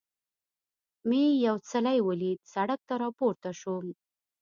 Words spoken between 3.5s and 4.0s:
شوم.